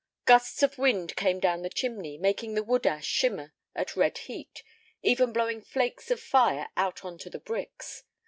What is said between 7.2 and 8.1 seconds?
the bricks.